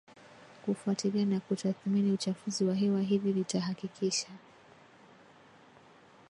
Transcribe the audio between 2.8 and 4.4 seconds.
Hili litahakikisha